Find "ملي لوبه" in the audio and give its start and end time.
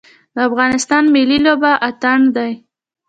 1.15-1.71